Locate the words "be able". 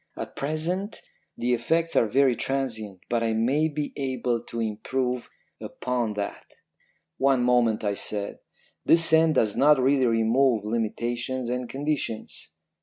3.67-4.41